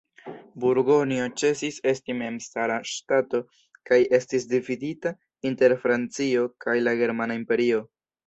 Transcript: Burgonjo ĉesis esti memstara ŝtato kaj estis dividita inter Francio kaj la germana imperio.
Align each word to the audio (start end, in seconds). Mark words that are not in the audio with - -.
Burgonjo 0.61 1.25
ĉesis 1.41 1.75
esti 1.91 2.15
memstara 2.21 2.77
ŝtato 2.93 3.41
kaj 3.91 3.99
estis 4.19 4.49
dividita 4.55 5.13
inter 5.51 5.75
Francio 5.85 6.47
kaj 6.65 6.77
la 6.89 6.97
germana 7.03 7.39
imperio. 7.43 7.85